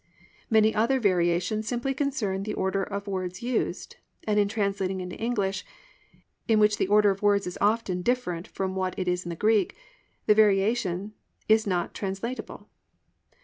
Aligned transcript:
Many 0.49 0.73
other 0.73 0.99
variations 0.99 1.67
simply 1.67 1.93
concern 1.93 2.41
the 2.41 2.55
order 2.55 2.81
of 2.83 3.03
the 3.03 3.11
words 3.11 3.43
used, 3.43 3.97
and 4.23 4.39
in 4.39 4.47
translating 4.47 4.99
into 4.99 5.15
English, 5.15 5.63
in 6.47 6.57
which 6.57 6.77
the 6.77 6.87
order 6.87 7.11
of 7.11 7.21
words 7.21 7.45
is 7.45 7.55
often 7.61 8.01
different 8.01 8.47
from 8.47 8.73
what 8.73 8.97
it 8.97 9.07
is 9.07 9.25
in 9.27 9.29
the 9.29 9.35
Greek, 9.35 9.75
the 10.25 10.33
variation 10.33 11.13
is 11.47 11.67
not 11.67 11.93
translatable. 11.93 12.67